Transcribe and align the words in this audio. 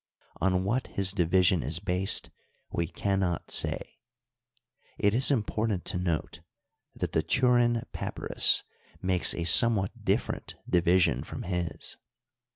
On 0.37 0.63
what 0.63 0.87
his 0.87 1.11
division 1.11 1.61
is 1.61 1.77
based 1.77 2.31
we 2.71 2.87
can 2.87 3.19
not 3.19 3.51
say. 3.51 3.99
It 4.97 5.13
is 5.13 5.29
important 5.29 5.85
to 5.85 5.99
note 5.99 6.39
that 6.95 7.11
the 7.11 7.21
Turin 7.21 7.83
Papyrus 7.91 8.63
makes 8.99 9.35
a 9.35 9.43
somewhat 9.43 10.03
different 10.03 10.55
division 10.67 11.23
from 11.23 11.43
his. 11.43 11.97